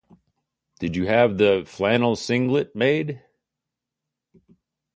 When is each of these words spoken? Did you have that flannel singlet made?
Did 0.79 0.95
you 0.95 1.05
have 1.05 1.37
that 1.37 1.67
flannel 1.67 2.15
singlet 2.15 2.75
made? 2.75 3.21